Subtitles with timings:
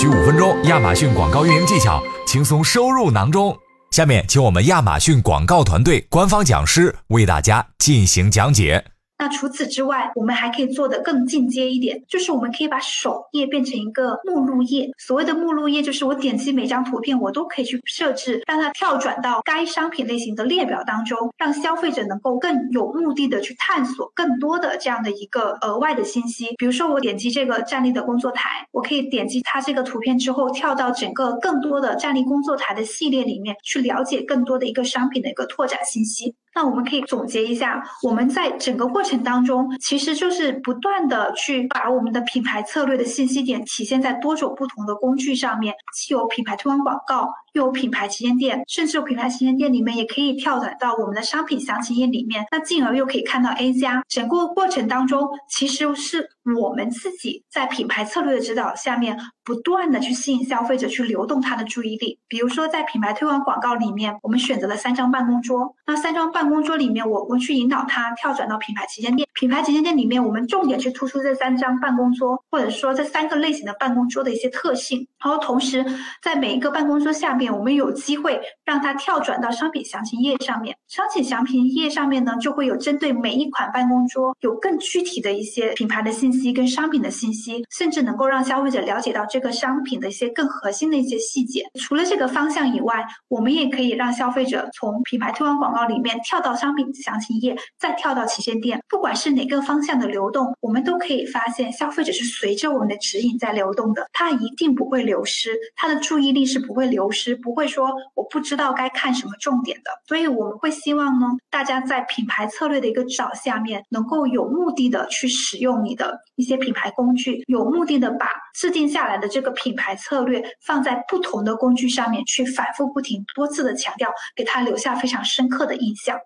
[0.00, 3.54] 需五分钟，亚马逊广告运营技巧轻松收入囊中。
[3.90, 8.82] 下面，请我们亚马逊广告团队官方讲师为大家进行讲解。
[9.20, 14.90] 那除此之外，我们还可以做的更进阶一点，就是我们可以把首页变成一个目录页。
[14.96, 26.54] 所谓的目录页，就是我点击每张图片，我都可以去设置，让它跳转到该商品类型的列表当中，让消费者能够更有目的的去探索更多的这样的一个额外的信息。
[26.56, 36.34] 比如说，我点击这个站立的工作台，我可以点击它这个图片之后，跳到整个更多的站立工作台的系列里面，去了解更多的一个商品的一个拓展信息。
[36.54, 47.28] 那我们可以总结一下，我们在整个过程当中，其实就是不断的去把我们的品牌策略的信息点体现在多种不同的工具上面，既有品牌推广广告。
[47.52, 54.04] 又有品牌旗舰店，甚至有品牌旗舰店里面也可以跳转到我们的商品详情页里面，那进而又可以看到 A 加。
[54.08, 62.20] 整个过程当中，其实是我们自己在品牌策略的指导下面，不断的去吸引消费者去流动他的注意力。
[62.28, 69.28] 比如说在品牌推广广告里面，我们选择了三张办公桌，那三张办办公桌里面，我我去引导他跳转到品牌旗舰店。
[69.34, 75.84] 品牌旗舰店里面，我们重点去突出这三张办公桌，或者说这三个类型的办公桌的一些特性，然后同时
[76.22, 77.50] 在每一个办公桌下面。
[77.50, 91.64] 我们有机会让它跳转到商品详情页上面，商品详情页上面呢，就会有针对每一款办公桌有更具体的一些品牌的信息跟商品的信息，甚至能够让消费者了解到这个商品的一些更核心的一些细节。
[91.74, 98.80] 除了这个方向以外，我们也可以让消费者从品牌推广广告里面跳到商品详情页，再跳到旗舰店。
[98.88, 107.34] 不管是哪个方向的流动，我们都可以发现消费者是随着我们的指引在流动的，他一定不会流失，他的注意力是不会流失。
[107.34, 126.16] 不会说我不知道该看什么重点的，所以我们会希望呢，大家在品牌策略的一个指导下面，能够有目的的去使用你的一些品牌工具，有目的的把制定下来的这个品牌策略放在不同的工具上面去反复不停多次的强调，给他留下非常深刻的印象。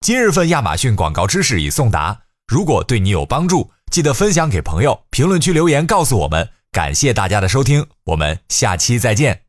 [0.00, 6.48] 今日份亚马逊广告知识已送达，如果对你有帮助，记得分享给朋友，评论区留言告诉我们。
[6.72, 9.42] 感谢大家的收听，我们下期再见。